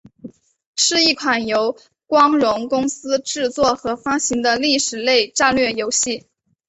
[0.77, 6.25] 是一款由光荣公司制作和发行的历史类战略游戏。